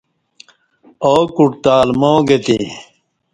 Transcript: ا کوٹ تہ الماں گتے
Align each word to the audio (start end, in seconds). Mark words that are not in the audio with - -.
ا 1.11 1.13
کوٹ 1.35 1.51
تہ 1.63 1.73
الماں 1.83 2.19
گتے 2.27 2.57